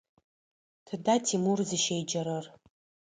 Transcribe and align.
Тыда 0.85 1.15
Тимур 1.25 1.59
зыщеджэрэр? 1.69 2.45